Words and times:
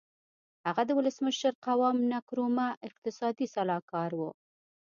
هغه 0.65 0.81
د 0.87 0.91
ولسمشر 0.99 1.53
قوام 1.65 1.97
نکرومه 2.13 2.67
اقتصادي 2.87 3.47
سلاکار 3.55 4.11
و. 4.15 4.21